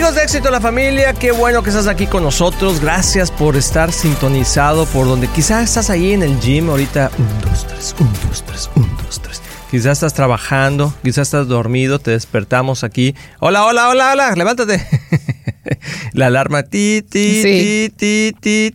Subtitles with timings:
[0.00, 2.80] Amigos de Éxito en la Familia, qué bueno que estás aquí con nosotros.
[2.80, 7.10] Gracias por estar sintonizado por donde quizás estás ahí en el gym ahorita.
[7.18, 9.42] Un, dos, tres, un, dos, tres, un, dos, tres.
[9.70, 13.14] Quizás estás trabajando, quizás estás dormido, te despertamos aquí.
[13.40, 14.82] Hola, hola, hola, hola, levántate.
[16.14, 18.74] La alarma, ti, ti, ti, ti, ti.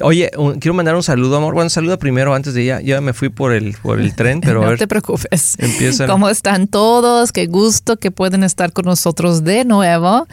[0.00, 1.52] Oye, quiero mandar un saludo, amor.
[1.52, 2.80] Bueno, saludo primero antes de ya.
[2.80, 5.56] Ya me fui por el, por el tren, pero no te preocupes.
[6.06, 7.30] ¿Cómo están todos?
[7.32, 10.26] Qué gusto que pueden estar con nosotros de nuevo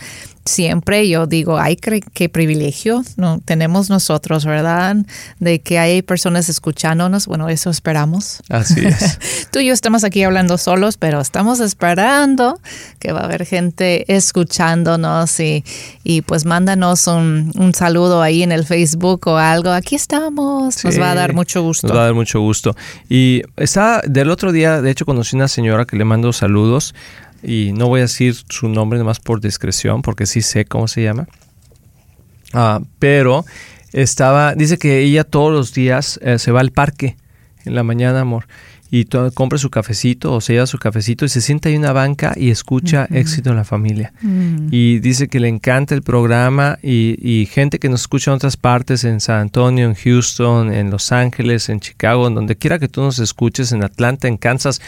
[0.49, 4.97] siempre yo digo, ay, qué privilegio no tenemos nosotros, ¿verdad?
[5.39, 7.27] De que hay personas escuchándonos.
[7.27, 8.41] Bueno, eso esperamos.
[8.49, 9.19] Así es.
[9.51, 12.59] Tú y yo estamos aquí hablando solos, pero estamos esperando
[12.99, 15.63] que va a haber gente escuchándonos y,
[16.03, 19.71] y pues mándanos un, un, saludo ahí en el Facebook o algo.
[19.71, 20.83] Aquí estamos.
[20.83, 21.87] Nos va a dar mucho gusto.
[21.87, 22.75] Nos va a dar mucho gusto.
[23.09, 26.93] Y está del otro día, de hecho, conocí una señora que le mando saludos
[27.43, 31.03] y no voy a decir su nombre más por discreción, porque sí sé cómo se
[31.03, 31.27] llama.
[32.53, 33.45] Ah, pero
[33.93, 37.17] estaba, dice que ella todos los días eh, se va al parque
[37.65, 38.47] en la mañana, amor,
[38.91, 39.05] y
[39.35, 42.33] compra su cafecito o se lleva su cafecito y se sienta ahí en una banca
[42.35, 44.13] y escucha éxito en la familia.
[44.21, 44.69] Mm.
[44.71, 48.57] Y dice que le encanta el programa y, y, gente que nos escucha en otras
[48.57, 52.87] partes, en San Antonio, en Houston, en Los Ángeles, en Chicago, en donde quiera que
[52.87, 54.81] tú nos escuches, en Atlanta, en Kansas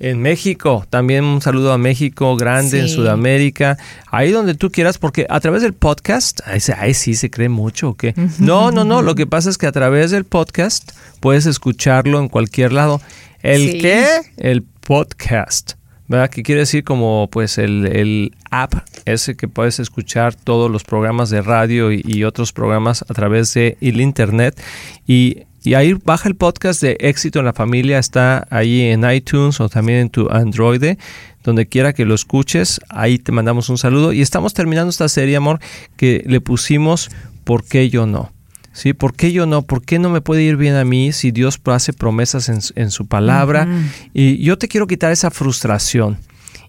[0.00, 3.78] en México, también un saludo a México, grande, en Sudamérica,
[4.10, 7.94] ahí donde tú quieras, porque a través del podcast, ahí, sí se cree mucho o
[7.94, 8.14] qué.
[8.38, 12.28] No, no, no, lo que pasa es que a través del podcast puedes escucharlo en
[12.28, 13.00] cualquier lado.
[13.42, 14.06] ¿El qué?
[14.36, 15.74] El podcast.
[16.06, 16.28] ¿Verdad?
[16.28, 18.74] Que quiere decir como pues el, el, app
[19.06, 23.54] ese que puedes escuchar todos los programas de radio y, y otros programas a través
[23.54, 24.60] de el internet
[25.06, 29.58] y y ahí baja el podcast de Éxito en la Familia, está ahí en iTunes
[29.60, 30.96] o también en tu Android,
[31.42, 34.12] donde quiera que lo escuches, ahí te mandamos un saludo.
[34.12, 35.58] Y estamos terminando esta serie, amor,
[35.96, 37.10] que le pusimos
[37.44, 38.32] ¿Por qué yo no?
[38.72, 38.92] ¿Sí?
[38.92, 39.62] ¿Por qué yo no?
[39.62, 43.06] ¿Por qué no me puede ir bien a mí si Dios hace promesas en, su
[43.06, 43.68] palabra?
[44.12, 46.18] Y yo te quiero quitar esa frustración.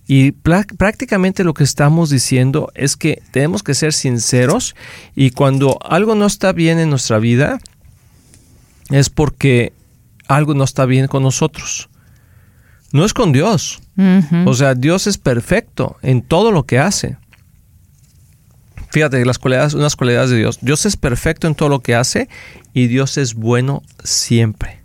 [0.08, 4.76] Y prácticamente lo que estamos diciendo es que tenemos que ser sinceros
[5.16, 7.58] y cuando algo no está bien en nuestra vida,
[8.90, 9.74] es porque
[10.28, 11.90] algo no está bien con nosotros.
[12.92, 13.82] No es con Dios.
[14.46, 17.18] O sea, Dios es perfecto en todo lo que hace.
[18.92, 20.60] Fíjate, las cualidades, unas cualidades de Dios.
[20.62, 22.30] Dios es perfecto en todo lo que hace
[22.74, 24.80] y Dios es bueno siempre.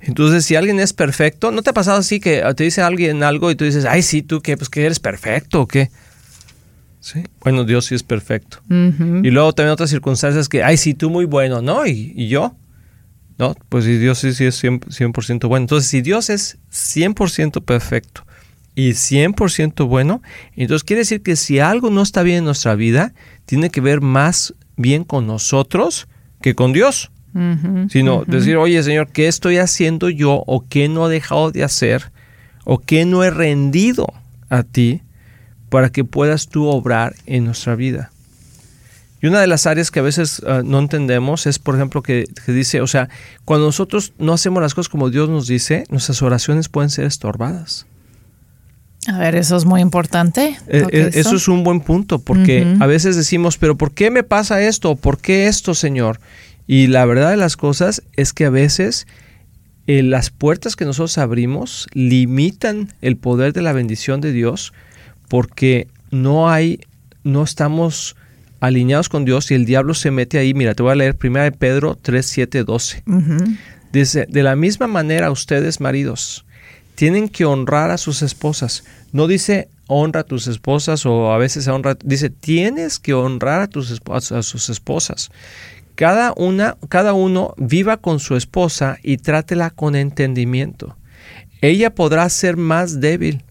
[0.00, 3.50] Entonces, si alguien es perfecto, ¿no te ha pasado así que te dice alguien algo
[3.50, 5.90] y tú dices, ay, sí, tú que pues que eres perfecto o qué?
[7.00, 7.22] Sí.
[7.40, 8.58] Bueno, Dios sí es perfecto.
[8.68, 11.86] Y luego también otras circunstancias que, ay, sí, tú muy bueno, ¿no?
[11.86, 12.54] y yo,
[13.38, 13.54] ¿no?
[13.68, 15.64] Pues si Dios sí, es 100%, bueno.
[15.64, 18.24] Entonces, si Dios es 100% perfecto
[18.74, 20.22] y 100% bueno,
[20.56, 23.12] entonces quiere decir que si algo no está bien en nuestra vida,
[23.46, 26.08] tiene que ver más bien con nosotros
[26.40, 27.10] que con Dios.
[27.88, 32.12] Sino decir, oye Señor, ¿qué estoy haciendo yo o qué no he dejado de hacer
[32.64, 34.06] o qué no he rendido
[34.50, 35.02] a ti
[35.68, 38.12] para que puedas tú obrar en nuestra vida?
[39.24, 42.26] Y una de las áreas que a veces ah, no entendemos es, por ejemplo, que,
[42.46, 43.08] dice, o sea,
[43.46, 47.86] cuando nosotros no hacemos las cosas como Dios nos dice, nuestras oraciones pueden ser estorbadas.
[49.06, 50.58] A ver, eso es muy importante.
[50.68, 54.24] Eh, eh, eso es un buen punto, porque a veces decimos, pero ¿por qué me
[54.24, 54.94] pasa esto?
[54.94, 56.20] ¿Por qué esto, Señor?
[56.66, 59.06] Y la verdad de las cosas es que a veces
[59.86, 64.74] eh, las puertas que nosotros abrimos limitan el poder de la bendición de Dios
[65.28, 66.80] porque no hay,
[67.22, 68.16] no estamos
[68.66, 70.54] alineados con Dios y el diablo se mete ahí.
[70.54, 73.04] Mira, te voy a leer 1 Pedro 3, 7, 12.
[73.92, 76.44] Dice, de la misma manera ustedes, maridos,
[76.94, 78.84] tienen que honrar a sus esposas.
[79.12, 83.66] No dice honra a tus esposas o a veces honra, dice tienes que honrar a,
[83.68, 85.30] tus, a sus esposas.
[85.94, 90.96] Cada, una, cada uno viva con su esposa y trátela con entendimiento.
[91.60, 93.44] Ella podrá ser más débil,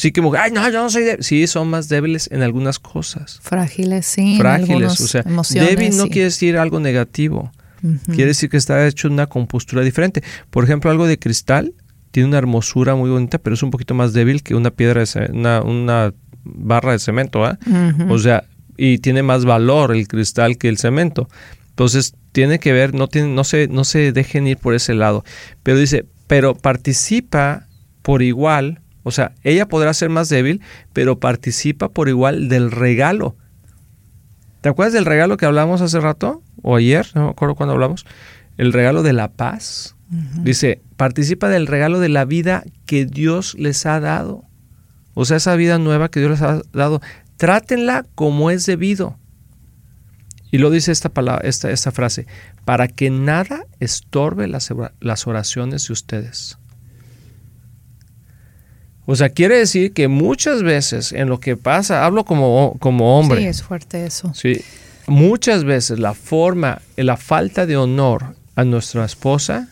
[0.00, 1.22] Sí, que ay, no, yo no soy débil.
[1.22, 3.38] Sí, son más débiles en algunas cosas.
[3.42, 4.38] Frágiles, sí.
[4.38, 7.52] Frágiles, o sea, débil no quiere decir algo negativo.
[8.06, 10.22] Quiere decir que está hecho una compostura diferente.
[10.48, 11.74] Por ejemplo, algo de cristal
[12.12, 15.30] tiene una hermosura muy bonita, pero es un poquito más débil que una piedra, de
[15.34, 16.14] una, una
[16.44, 17.58] barra de cemento, ¿ah?
[18.08, 18.44] O sea,
[18.78, 21.28] y tiene más valor el cristal que el cemento.
[21.68, 25.24] Entonces, tiene que ver, no, tiene, no, se, no se dejen ir por ese lado.
[25.62, 27.66] Pero dice, pero participa
[28.00, 30.60] por igual o sea, ella podrá ser más débil,
[30.92, 33.36] pero participa por igual del regalo.
[34.60, 36.42] ¿Te acuerdas del regalo que hablamos hace rato?
[36.62, 38.04] O ayer, no me acuerdo cuándo hablamos.
[38.58, 39.96] El regalo de la paz.
[40.42, 44.44] Dice, participa del regalo de la vida que Dios les ha dado.
[45.14, 47.00] O sea, esa vida nueva que Dios les ha dado.
[47.36, 49.16] trátenla como es debido.
[50.50, 52.26] Y lo dice esta, palabra, esta, esta frase,
[52.64, 56.58] para que nada estorbe las, las oraciones de ustedes.
[59.10, 63.40] O sea, quiere decir que muchas veces en lo que pasa, hablo como, como hombre.
[63.40, 64.32] Sí, es fuerte eso.
[64.34, 64.62] Sí,
[65.08, 69.68] muchas veces la forma, la falta de honor a nuestra esposa,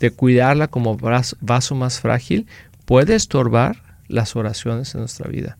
[0.00, 2.46] de cuidarla como vaso más frágil,
[2.86, 5.58] puede estorbar las oraciones en nuestra vida.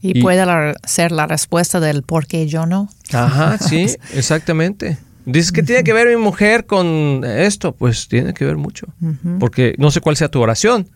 [0.00, 0.44] Y, puede
[0.84, 2.90] ser la respuesta del por qué yo no.
[3.12, 4.98] Ajá, sí, exactamente.
[5.26, 8.86] Dices que tiene que ver mi mujer con esto, pues tiene que ver mucho.
[9.40, 10.86] Porque no sé cuál sea tu oración.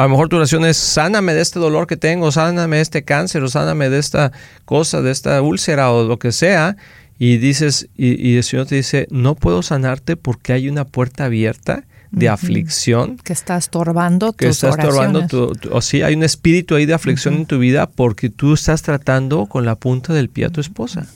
[0.00, 3.04] A lo mejor tu oración es sáname de este dolor que tengo, sáname de este
[3.04, 4.32] cáncer, o sáname de esta
[4.64, 6.78] cosa, de esta úlcera o lo que sea.
[7.18, 11.84] Y dices, y, el Señor te dice, no puedo sanarte porque hay una puerta abierta
[12.12, 13.18] de aflicción.
[13.18, 17.34] Que está estorbando que está estorbando tu, o sí, hay un espíritu ahí de aflicción
[17.34, 21.08] en tu vida porque tú estás tratando con la punta del pie a tu esposa.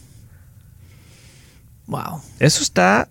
[1.87, 2.21] Wow.
[2.39, 3.09] Eso está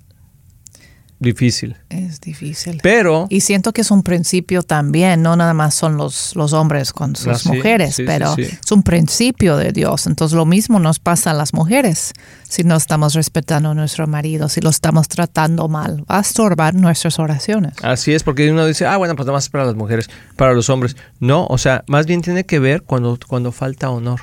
[1.23, 1.75] difícil.
[1.89, 2.79] Es difícil.
[2.83, 3.25] Pero...
[3.29, 7.15] Y siento que es un principio también, no nada más son los, los hombres con
[7.15, 10.05] sus ah, mujeres, pero es un principio de Dios.
[10.05, 12.13] Entonces lo mismo nos pasa a las mujeres
[12.47, 16.03] si no estamos respetando a nuestro marido, si lo estamos tratando mal.
[16.09, 17.73] Va a estorbar nuestras oraciones.
[17.81, 20.69] Así es, porque uno dice, ah, bueno, pues nada más para las mujeres, para los
[20.69, 20.95] hombres.
[21.19, 24.21] No, o sea, más bien tiene que ver cuando, cuando falta honor.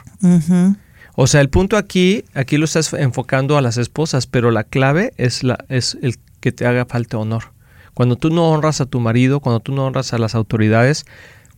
[1.16, 5.12] O sea, el punto aquí, aquí lo estás enfocando a las esposas, pero la clave
[5.16, 7.52] es, la, es el que te haga falta honor.
[7.94, 11.04] Cuando tú no honras a tu marido, cuando tú no honras a las autoridades,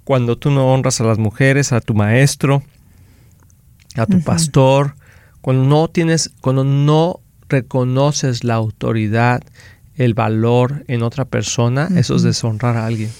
[0.04, 2.62] cuando tú no honras a las mujeres, a tu maestro,
[3.96, 4.96] a tu pastor,
[5.40, 9.42] cuando no tienes, cuando no reconoces la autoridad,
[9.94, 13.10] el valor en otra persona, eso es deshonrar a alguien.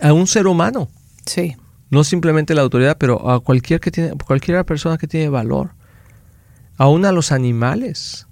[0.00, 0.88] A un ser humano.
[1.26, 1.56] Sí.
[1.90, 5.72] No simplemente la autoridad, pero a cualquier que tiene, cualquier persona que tiene valor.
[6.78, 8.26] Aún a los animales.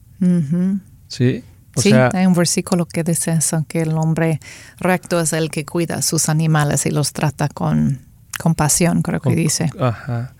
[1.08, 1.44] Sí
[1.76, 4.40] sí, hay un versículo que dice eso, que el hombre
[4.78, 8.00] recto es el que cuida a sus animales y los trata con
[8.38, 9.70] compasión, creo que dice.
[9.78, 10.34] Ajá.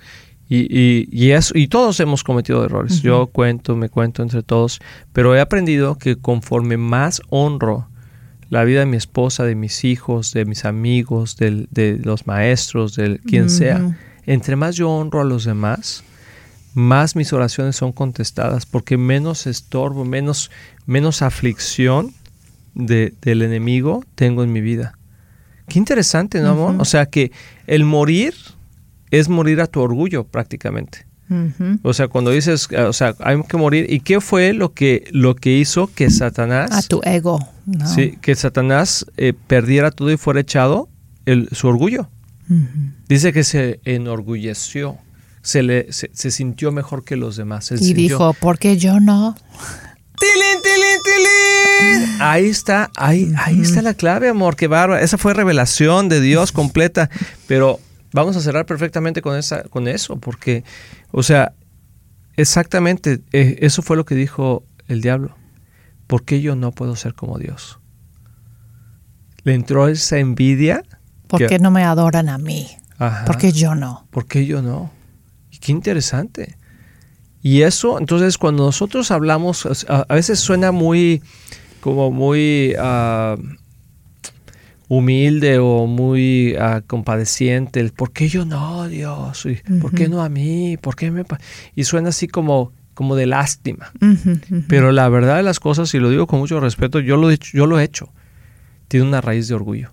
[0.49, 3.03] Y, y, y, eso, y todos hemos cometido errores.
[3.03, 4.81] Yo cuento, me cuento entre todos,
[5.12, 7.87] pero he aprendido que conforme más honro
[8.49, 13.21] la vida de mi esposa, de mis hijos, de mis amigos, de, los maestros, de
[13.21, 13.97] quien sea,
[14.27, 16.03] entre más yo honro a los demás,
[16.75, 20.50] más mis oraciones son contestadas, porque menos estorbo, menos,
[20.87, 22.12] menos aflicción
[22.75, 24.96] de, del enemigo tengo en mi vida.
[25.69, 26.76] Qué interesante, ¿no, amor?
[26.78, 27.32] O sea que
[27.67, 28.34] el morir
[29.11, 31.06] es morir a tu orgullo prácticamente.
[31.84, 33.87] O sea, cuando dices, o sea, hay que morir.
[33.88, 36.72] ¿Y qué fue lo que, lo que hizo que Satanás...
[36.72, 37.38] A tu ego.
[37.87, 40.88] Sí, que Satanás eh, perdiera todo y fuera echado
[41.26, 42.11] el, su orgullo.
[43.08, 44.99] Dice que se enorgulleció
[45.42, 47.70] se, le, se, sintió mejor que los demás.
[47.72, 49.34] y dijo, ¿por qué yo no?
[50.20, 52.20] ¡Tilín, tilín, tilín!
[52.20, 55.00] Ahí está, ahí, ahí está la clave, amor, qué bárbaro.
[55.00, 57.08] Esa fue revelación de Dios completa.
[57.46, 57.81] Pero
[58.12, 60.62] vamos a cerrar perfectamente con, esa, con eso, porque,
[61.10, 61.54] o sea,
[62.36, 65.36] exactamente, eh, eso fue lo que dijo el diablo.
[66.06, 67.78] ¿Por qué yo no puedo ser como Dios?
[69.44, 70.82] Le entró esa envidia.
[71.29, 72.69] ¿Por qué no me adoran a mí?
[73.24, 74.06] ¿Por qué yo no?
[74.10, 74.91] ¿Por qué yo no?
[75.60, 76.56] Qué interesante.
[77.43, 81.22] Y eso, entonces, cuando nosotros hablamos, a, veces suena muy,
[81.81, 83.36] como muy ah,
[84.88, 87.81] humilde o muy uh, compadeciente.
[87.81, 89.46] El, ¿Por qué yo no, Dios?
[89.81, 90.76] ¿Por qué no a mí?
[90.76, 91.24] ¿Por qué me
[91.74, 93.93] y suena así como, como de lástima.
[94.69, 97.67] Pero la verdad de las cosas, y lo digo con mucho respeto, yo lo, yo
[97.67, 98.12] lo he hecho.
[98.88, 99.93] Tiene una raíz de orgullo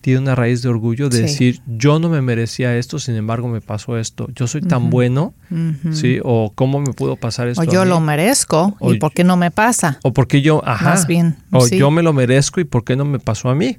[0.00, 3.60] tiene una raíz de orgullo de decir, yo no me merecía esto, sin embargo me
[3.60, 4.28] pasó esto.
[4.34, 5.34] Yo soy tan bueno,
[5.92, 6.20] ¿sí?
[6.22, 7.62] O cómo me pudo pasar esto.
[7.62, 9.98] O yo lo merezco, ¿y por qué no me pasa?
[10.02, 10.90] O porque yo, ajá.
[10.90, 11.36] Más bien.
[11.50, 13.78] O yo me lo merezco, ¿y por qué no me pasó a mí?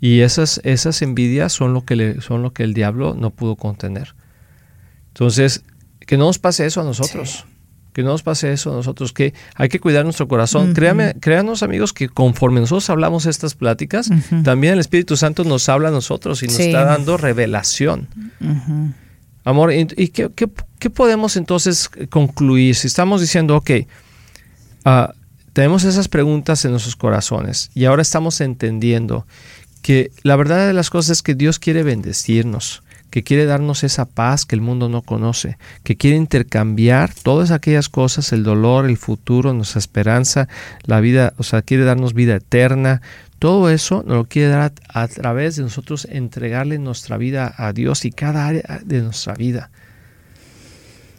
[0.00, 3.56] Y esas, esas envidias son lo, que le, son lo que el diablo no pudo
[3.56, 4.14] contener.
[5.08, 5.64] Entonces,
[6.00, 7.46] que no nos pase eso a nosotros
[7.98, 10.72] que no nos pase eso a nosotros, que hay que cuidar nuestro corazón.
[10.72, 14.08] Créame, créanos amigos que conforme nosotros hablamos estas pláticas,
[14.44, 18.06] también el Espíritu Santo nos habla a nosotros y nos está dando revelación.
[19.42, 22.76] Amor, ¿y, qué, podemos entonces concluir?
[22.76, 23.70] Si estamos diciendo, ok,
[24.86, 25.12] uh,
[25.52, 29.26] tenemos esas preguntas en nuestros corazones y ahora estamos entendiendo
[29.82, 34.04] que la verdad de las cosas es que Dios quiere bendecirnos que quiere darnos esa
[34.04, 38.96] paz que el mundo no conoce, que quiere intercambiar todas aquellas cosas, el dolor, el
[38.96, 40.48] futuro, nuestra esperanza,
[40.84, 43.00] la vida, o sea, quiere darnos vida eterna.
[43.38, 48.04] Todo eso nos lo quiere dar a, través de nosotros entregarle nuestra vida a Dios
[48.04, 49.70] y cada área de nuestra vida.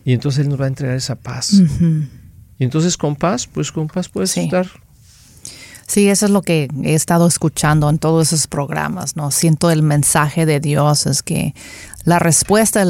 [0.06, 1.62] Y entonces Él nos va a entregar esa paz.
[2.60, 4.68] Y entonces con paz, pues con paz puedes estar
[5.90, 9.32] Sí, eso es lo que he estado escuchando en todos esos programas, ¿no?
[9.32, 11.56] Siento el mensaje de Dios, es que
[12.04, 12.84] la respuesta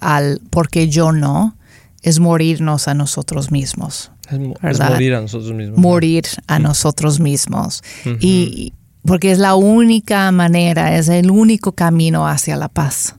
[0.00, 1.54] al, por qué yo no
[2.00, 4.10] es morirnos a nosotros mismos.
[4.30, 5.78] Es, morir a nosotros mismos.
[5.78, 7.82] Morir a nosotros mismos.
[8.20, 8.72] Y
[9.04, 13.16] porque es la única manera, es el único camino hacia la paz.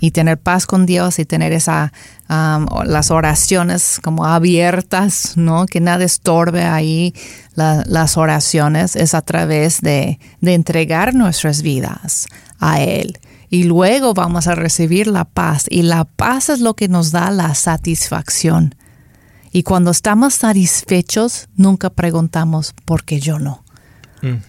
[0.00, 1.92] Y tener paz con Dios y tener esa,
[2.28, 5.66] las oraciones como abiertas, ¿no?
[5.66, 7.14] Que nada estorbe ahí
[7.54, 12.26] las oraciones, es a través de, de entregar nuestras vidas
[12.58, 13.18] a Él.
[13.48, 15.66] Y luego vamos a recibir la paz.
[15.68, 18.74] Y la paz es lo que nos da la satisfacción.
[19.52, 23.64] Y cuando estamos satisfechos, nunca preguntamos, ¿por qué yo no?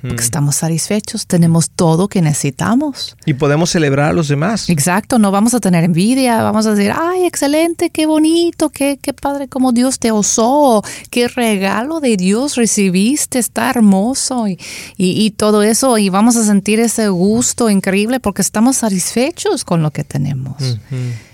[0.01, 3.15] Porque estamos satisfechos, tenemos todo que necesitamos.
[3.25, 4.69] Y podemos celebrar a los demás.
[4.69, 9.13] Exacto, no vamos a tener envidia, vamos a decir, ay, excelente, qué bonito, qué, qué
[9.13, 14.59] padre como Dios te osó, qué regalo de Dios recibiste, está hermoso y,
[14.97, 19.91] y, todo eso, y vamos a sentir ese gusto increíble porque estamos satisfechos con lo
[19.91, 20.79] que tenemos.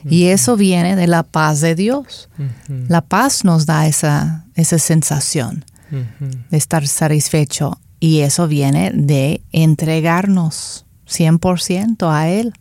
[0.09, 2.29] Y eso viene de la paz de Dios.
[2.87, 10.85] La paz nos da esa, esa sensación de estar satisfecho y eso viene de entregarnos
[11.07, 12.53] 100% a Él.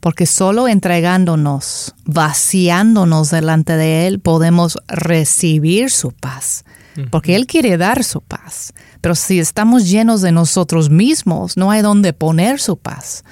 [0.00, 6.64] Porque solo entregándonos, vaciándonos delante de Él, podemos recibir su paz.
[7.10, 8.74] Porque Él quiere dar su paz.
[9.00, 13.24] Pero si estamos llenos de nosotros mismos, no hay donde poner su paz.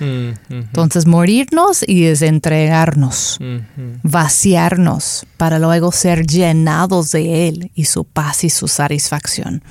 [0.49, 3.39] Entonces, morirnos y desentregarnos,
[4.03, 9.63] vaciarnos, para luego ser llenados de Él y su paz y su satisfacción.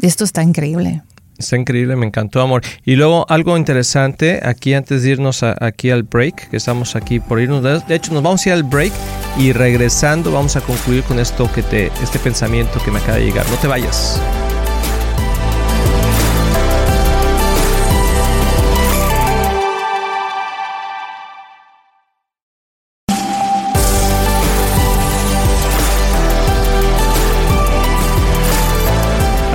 [0.00, 1.02] Esto está increíble.
[1.38, 2.62] Está increíble, me encantó, amor.
[2.84, 7.40] Y luego algo interesante, aquí antes de irnos aquí al break, que estamos aquí por
[7.40, 8.92] irnos, de hecho nos vamos a ir al break
[9.38, 13.26] y regresando vamos a concluir con esto que te, este pensamiento que me acaba de
[13.26, 13.48] llegar.
[13.50, 14.20] No te vayas.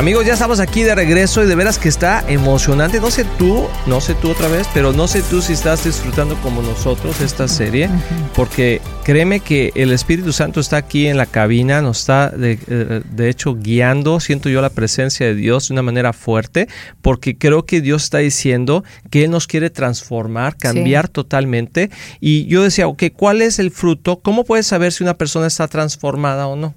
[0.02, 3.00] Amigos, ya estamos aquí de regreso y de veras que está emocionante.
[3.00, 6.36] No sé tú, no sé tú otra vez, pero no sé tú si estás disfrutando
[6.42, 7.88] como nosotros esta serie,
[8.34, 13.04] porque créeme que el Espíritu Santo está aquí en la cabina, nos está de, eh,
[13.12, 16.68] de, hecho guiando, siento yo la presencia de Dios de una manera fuerte,
[17.04, 21.92] porque creo que Dios está diciendo que Él nos quiere transformar, cambiar totalmente.
[22.20, 24.20] Y yo decía, ok, ¿cuál es el fruto?
[24.20, 26.74] ¿Cómo puedes saber si una persona está transformada o no?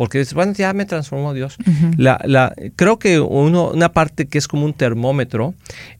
[0.00, 1.58] Porque dices, bueno, ya me transformó Dios.
[1.98, 5.52] la, la, creo que uno, una parte que es como un termómetro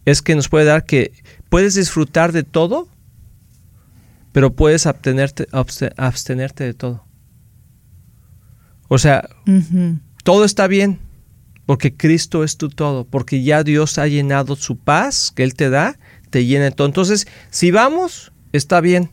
[0.07, 1.12] es que nos puede dar que
[1.50, 2.88] puedes disfrutar de todo,
[4.33, 5.49] pero puedes abstenerte,
[5.99, 7.04] abstenerte de todo.
[8.88, 9.28] O sea,
[10.25, 10.99] todo está bien,
[11.66, 15.69] porque Cristo es tu todo, porque ya Dios ha llenado su paz que Él te
[15.69, 15.99] da,
[16.30, 16.87] te llena todo.
[16.87, 19.11] Entonces, si vamos, está bien.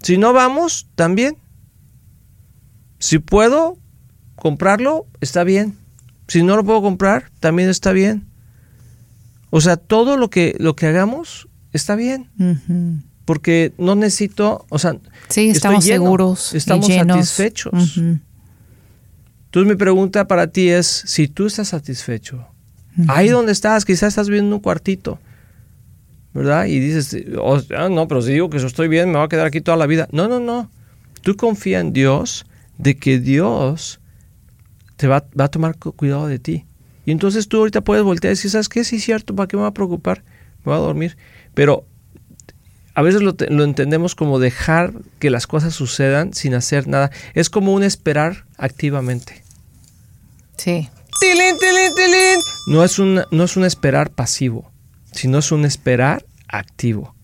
[0.00, 1.38] Si no vamos, también.
[2.98, 3.78] Si puedo
[4.36, 5.76] comprarlo, está bien.
[6.26, 8.26] Si no lo puedo comprar, también está bien.
[9.50, 12.28] O sea, todo lo que, lo que hagamos está bien.
[13.24, 14.96] Porque no necesito, o sea,
[15.28, 16.54] sí, estamos seguros.
[16.54, 17.98] Estamos satisfechos.
[17.98, 22.46] Entonces mi pregunta para ti es, si tú estás satisfecho,
[23.06, 25.18] ahí donde estás, quizás estás viendo un cuartito,
[26.34, 26.66] ¿verdad?
[26.66, 29.28] Y dices, oh, ah, no, pero si digo que yo estoy bien, me voy a
[29.28, 30.08] quedar aquí toda la vida.
[30.12, 30.70] No, no, no.
[31.22, 32.44] Tú confía en Dios
[32.78, 34.00] de que Dios
[34.96, 36.64] te va, a tomar cuidado de ti.
[37.04, 38.84] Y entonces tú ahorita puedes voltear y decir, ¿sabes qué?
[38.84, 40.24] Sí, es cierto, ¿para qué me va a preocupar?
[40.64, 41.16] Me voy a dormir.
[41.54, 41.86] Pero
[42.94, 47.10] a veces lo, entendemos como dejar que las cosas sucedan sin hacer nada.
[47.34, 49.44] Es como un esperar activamente.
[50.56, 50.88] Sí.
[51.20, 52.40] ¡Tilín, tilín, tilín!
[52.66, 54.70] No es, un, no es un esperar pasivo,
[55.12, 57.14] sino es un esperar activo.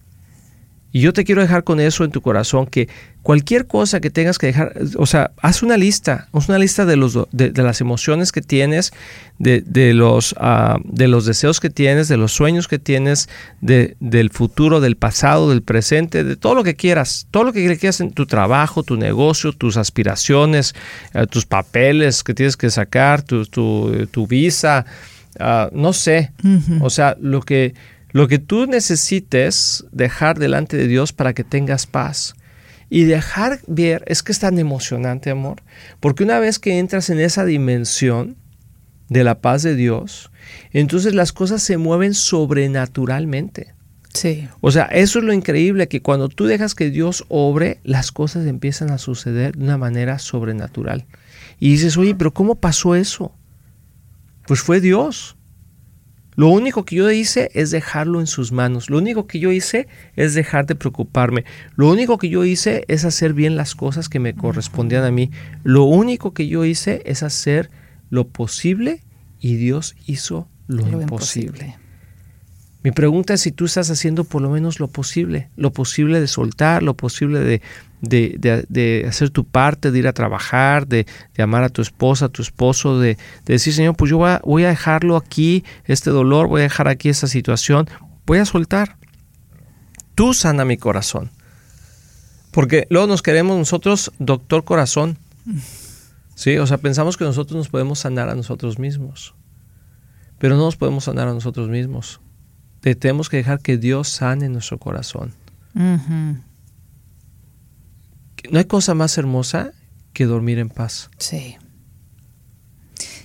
[0.95, 2.89] Y yo te quiero dejar con eso en tu corazón, que
[3.23, 6.95] cualquier cosa que tengas que dejar, o sea, haz una lista, haz una lista de,
[6.95, 8.93] los, de, las emociones que tienes,
[9.41, 13.29] de, los, ah, de los deseos que tienes, de los sueños que tienes,
[13.61, 17.77] de, del futuro, del pasado, del presente, de todo lo que quieras, todo lo que
[17.77, 20.77] quieras en tu trabajo, tu negocio, tus aspiraciones,
[21.13, 24.87] eh, tus papeles que tienes que sacar, tu, tu, visa,
[25.41, 26.31] ah, no sé,
[26.81, 27.75] o sea, lo que
[28.14, 32.37] Lo que tú necesites dejar delante de Dios para que tengas paz.
[32.88, 35.64] Y dejar ver es que es tan emocionante, amor,
[35.99, 38.37] porque una vez que entras en esa dimensión
[39.09, 40.30] de la paz de Dios,
[40.71, 43.75] entonces las cosas se mueven sobrenaturalmente.
[44.12, 44.49] Sí.
[44.61, 48.47] O sea, eso es lo increíble, que cuando tú dejas que Dios obre, las cosas
[48.47, 51.04] empiezan a suceder de una manera sobrenatural.
[51.59, 53.35] Y dices, oye, pero ¿cómo pasó eso?
[54.47, 55.37] Pues fue Dios.
[56.37, 58.91] Lo único que yo hice es dejarlo en sus manos.
[58.91, 59.87] Lo único que yo hice
[60.17, 61.45] es dejar de preocuparme.
[61.76, 65.31] Lo único que yo hice es hacer bien las cosas que me correspondían a mí.
[65.62, 67.71] Lo único que yo hice es hacer
[68.11, 69.03] lo posible
[69.41, 71.76] y Dios hizo lo, imposible.
[72.85, 76.26] Mi pregunta es si tú estás haciendo por lo menos lo posible, lo posible de
[76.26, 77.62] soltar, lo posible de,
[78.03, 81.07] de, hacer tu parte, de ir a trabajar, de,
[81.38, 84.64] amar a tu esposa, a tu esposo, de, decir, Señor, pues yo voy a, voy
[84.64, 87.88] a dejarlo aquí, este dolor, voy a dejar aquí esta situación,
[88.26, 88.99] voy a soltar.
[90.14, 91.31] Tú sana mi corazón.
[92.50, 95.17] Porque luego nos queremos nosotros, doctor corazón.
[96.35, 99.35] Sí, o sea, pensamos que nosotros nos podemos sanar a nosotros mismos.
[100.38, 102.21] Pero no nos podemos sanar a nosotros mismos
[102.95, 105.33] tenemos que dejar que Dios sane nuestro corazón.
[105.75, 106.43] No
[108.53, 109.73] hay cosa más hermosa
[110.12, 111.11] que dormir en paz.
[111.19, 111.57] Sí.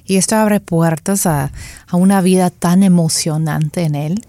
[0.06, 1.51] Y esto abre puertas a,
[1.92, 4.25] una vida tan emocionante en Él,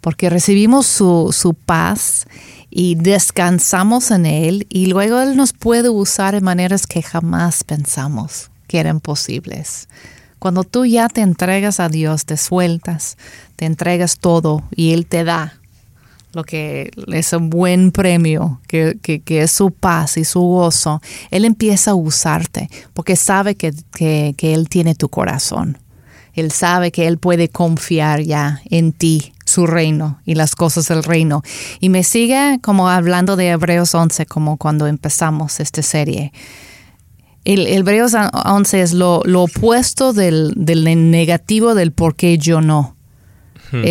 [0.00, 2.26] porque recibimos su, su, paz
[2.70, 8.50] y descansamos en Él, y luego Él nos puede usar en maneras que jamás pensamos
[8.68, 9.88] que eran posibles.
[10.38, 13.16] Cuando tú ya te entregas a Dios, te sueltas,
[13.56, 15.54] te entregas todo y Él te da
[16.32, 21.92] lo que es un buen premio, que, es su paz y su gozo, Él empieza
[21.92, 25.78] a usarte porque sabe que, que Él tiene tu corazón.
[26.34, 31.02] Él sabe que Él puede confiar ya en ti, su reino y las cosas del
[31.02, 31.42] reino.
[31.80, 36.32] Y me sigue como hablando de Hebreos 11, como cuando empezamos esta serie.
[37.48, 40.52] El, Hebreos 11 es lo, opuesto del,
[41.10, 42.94] negativo del por qué yo no.
[43.72, 43.84] Hmm.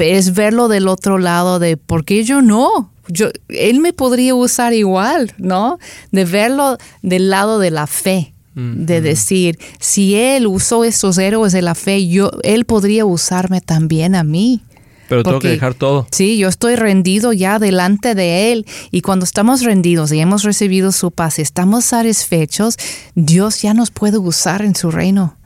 [0.00, 2.90] Es, verlo del otro lado de por qué yo no.
[3.06, 5.78] Yo, él me podría usar igual, ¿no?
[6.10, 8.32] De verlo del lado de la fe.
[8.56, 14.14] De decir, si él usó estos héroes de la fe, yo, él podría usarme también
[14.14, 14.62] a mí.
[15.08, 16.06] Pero tengo que dejar todo.
[16.10, 18.66] Sí, yo estoy rendido ya delante de Él.
[18.90, 22.76] Y cuando estamos rendidos y hemos recibido su paz y estamos satisfechos,
[23.14, 25.36] Dios ya nos puede usar en su reino.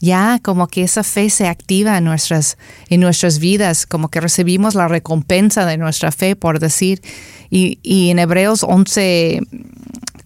[0.00, 2.56] Ya como que esa fe se activa en nuestras,
[2.88, 7.02] en nuestras vidas, como que recibimos la recompensa de nuestra fe, por decir.
[7.50, 9.40] Y, y en Hebreos 11,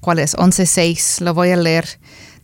[0.01, 0.37] ¿cuál es?
[0.37, 1.87] 11.6, lo voy a leer.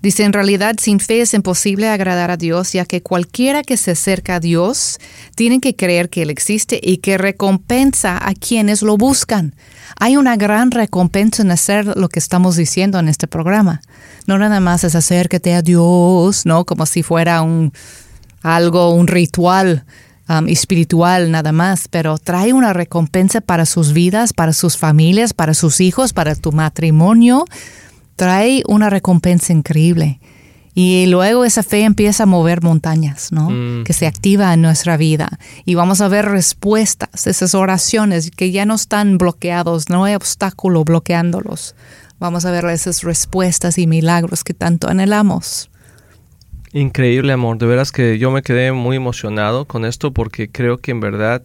[0.01, 3.93] Dice, en realidad sin fe es imposible agradar a Dios, ya que cualquiera que se
[3.93, 4.99] acerca a Dios
[5.35, 9.57] tiene que creer que Él existe y que recompensa a quienes lo buscan.
[9.99, 13.81] Hay una gran recompensa en hacer lo que estamos diciendo en este programa.
[14.29, 16.65] No nada más es acércate a Dios, ¿no?
[16.65, 17.73] Como si fuera un
[18.43, 19.85] algo, un ritual
[20.29, 25.55] um, espiritual nada más, pero trae una recompensa para sus vidas, para sus familias, para
[25.55, 27.47] sus hijos, para tu matrimonio
[28.19, 30.21] trae una recompensa increíble.
[30.75, 33.51] Y luego esa fe empieza a mover montañas, ¿no?
[33.51, 33.85] Mm.
[33.85, 35.39] Que se activa en nuestra vida.
[35.65, 40.85] Y vamos a ver respuestas, esas oraciones que ya no están bloqueados, no hay obstáculo
[40.85, 41.75] bloqueándolos.
[42.19, 45.71] Vamos a ver esas respuestas y milagros que tanto anhelamos.
[46.73, 47.59] Increíble, amor.
[47.59, 51.43] De veras que yo me quedé muy emocionado con esto porque creo que en verdad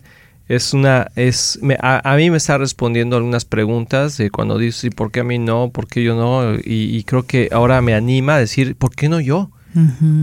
[0.47, 5.21] es una es a, mí me está respondiendo algunas preguntas de cuando dice por qué
[5.21, 8.75] a mí no por qué yo no y, creo que ahora me anima a decir
[8.75, 9.51] por qué no yo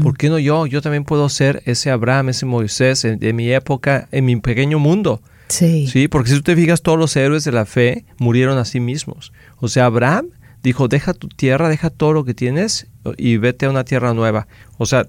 [0.02, 4.08] por qué no yo yo también puedo ser ese Abraham ese Moisés de mi época
[4.12, 5.86] en mi pequeño mundo sí.
[5.88, 8.78] Sí porque si tú te fijas todos los héroes de la fe murieron a sí
[8.78, 9.32] mismos.
[9.56, 10.28] O sea Abraham
[10.62, 14.46] dijo deja tu tierra deja todo lo que tienes y vete a una tierra nueva
[14.76, 15.06] o sea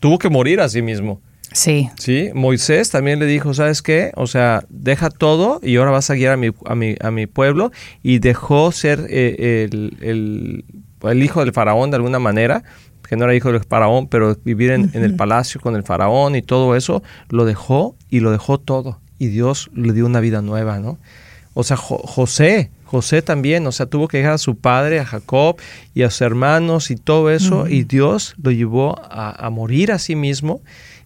[0.00, 1.20] tuvo que morir a sí mismo
[1.52, 1.88] Sí.
[1.98, 4.12] Sí, Moisés también le dijo, ¿sabes qué?
[4.16, 7.26] O sea, deja todo y ahora vas a guiar a mi, a mi, a mi
[7.26, 12.64] pueblo y dejó ser eh, el, hijo del faraón de alguna manera,
[13.08, 16.42] que no era hijo del faraón, pero vivir en, el palacio con el faraón y
[16.42, 19.00] todo eso, lo dejó y lo dejó todo.
[19.18, 20.98] Y Dios le dio una vida nueva, ¿no?
[21.54, 25.56] O sea, José, José también, o sea, tuvo que dejar a su padre, a Jacob
[25.94, 29.98] y a sus hermanos y todo eso, y Dios lo llevó a, a morir a
[29.98, 30.60] sí mismo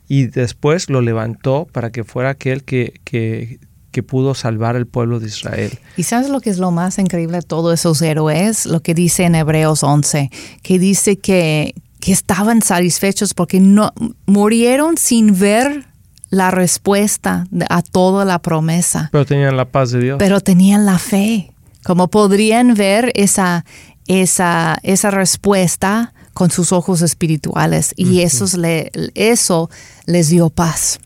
[0.08, 3.58] y después lo levantó para que fuera aquel que, que,
[4.02, 5.78] pudo salvar al pueblo de Israel.
[5.96, 8.66] ¿Y sabes lo que es lo más increíble de todos esos héroes?
[8.66, 10.30] Lo que dice en Hebreos 11,
[10.62, 13.92] que dice que, que estaban satisfechos porque no
[14.26, 15.86] murieron sin ver
[16.30, 19.10] la respuesta a toda la promesa.
[19.12, 20.16] Pero tenían la paz de Dios.
[20.18, 21.52] Pero tenían la fe.
[21.84, 23.64] Como podrían ver esa,
[24.06, 29.70] esa, esa respuesta con sus ojos espirituales y eso, le, eso
[30.06, 31.00] les dio paz.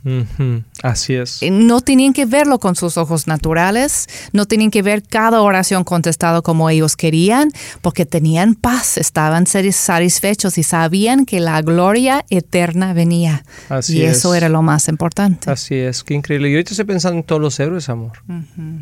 [0.83, 1.41] Así es.
[1.51, 6.43] No tenían que verlo con sus ojos naturales, no tenían que ver cada oración contestada
[6.43, 7.51] como ellos querían,
[7.83, 13.45] porque tenían paz, estaban satisfechos y sabían que la gloria eterna venía.
[13.69, 15.51] Así y eso era lo más importante.
[15.51, 16.51] Así es, qué increíble.
[16.51, 18.13] Y ahorita estoy pensando en todos los héroes, amor.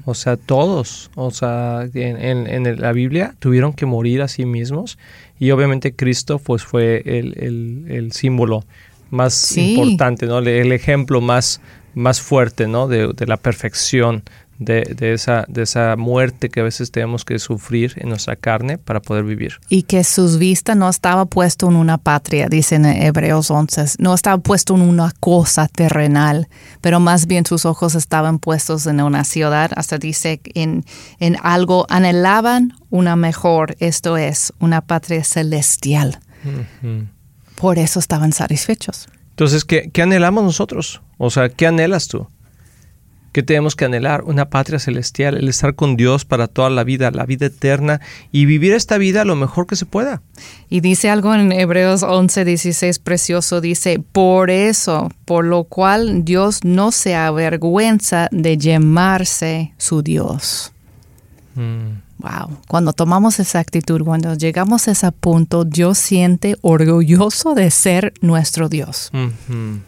[0.05, 4.99] O sea, todos, o sea, en, en la Biblia tuvieron que morir a sí mismos
[5.39, 8.65] y obviamente Cristo pues fue el, símbolo
[9.15, 10.39] más importante, ¿no?
[10.39, 11.61] El ejemplo más,
[11.95, 12.89] más fuerte, ¿no?
[12.89, 14.25] De, la perfección
[14.59, 19.01] de, esa, de esa muerte que a veces tenemos que sufrir en nuestra carne para
[19.01, 19.55] poder vivir.
[19.69, 24.15] Y que sus vistas no estaba puesto en una patria, dicen en Hebreos 11, no
[24.15, 26.49] estaba puesto en una cosa terrenal,
[26.81, 30.85] pero más bien sus ojos estaban puestos en una ciudad, hasta dice en,
[31.19, 36.19] en algo, anhelaban una mejor, esto es, una patria celestial.
[37.65, 39.09] Por eso estaban satisfechos.
[39.31, 41.01] Entonces, ¿qué, ¿qué anhelamos nosotros?
[41.17, 42.29] O sea, ¿qué anhelas tú?
[43.33, 44.23] ¿Qué tenemos que anhelar?
[44.25, 48.45] Una patria celestial, el estar con Dios para toda la vida, la vida eterna y
[48.45, 50.21] vivir esta vida lo mejor que se pueda.
[50.69, 56.65] Y dice algo en Hebreos 11, 16, precioso, dice, por eso, por lo cual Dios
[56.65, 60.75] no se avergüenza de llamarse su Dios.
[61.55, 62.04] Mm.
[62.25, 68.15] Wow, cuando tomamos esa actitud, cuando llegamos a ese punto, Dios siente orgulloso de ser
[68.23, 69.11] nuestro Dios.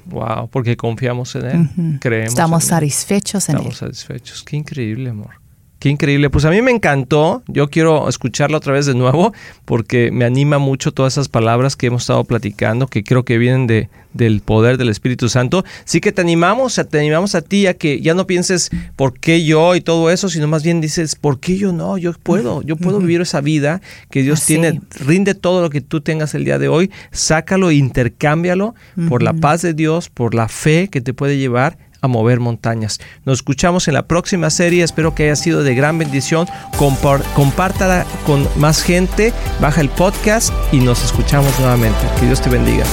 [0.04, 2.34] Wow, porque confiamos en Él, creemos.
[2.34, 3.60] Estamos satisfechos en Él.
[3.62, 4.42] Estamos satisfechos.
[4.42, 5.45] Qué increíble, amor.
[5.78, 6.30] Qué increíble.
[6.30, 7.42] Pues a mí me encantó.
[7.48, 9.34] Yo quiero escucharla otra vez de nuevo
[9.64, 13.66] porque me anima mucho todas esas palabras que hemos estado platicando, que creo que vienen
[13.66, 15.64] de, del poder del Espíritu Santo.
[15.84, 19.44] Sí que te animamos, te animamos a ti a que ya no pienses por qué
[19.44, 21.98] yo y todo eso, sino más bien dices, ¿por qué yo no?
[21.98, 24.80] Yo puedo, yo puedo vivir esa vida que Dios tiene.
[25.04, 28.74] Rinde todo lo que tú tengas el día de hoy, sácalo, intercámbialo
[29.08, 31.76] por la paz de Dios, por la fe que te puede llevar
[32.08, 33.00] mover montañas.
[33.24, 36.46] Nos escuchamos en la próxima serie, espero que haya sido de gran bendición.
[36.76, 41.98] compártala con más gente, baja el podcast y nos escuchamos nuevamente.
[42.20, 42.84] Que Dios te bendiga.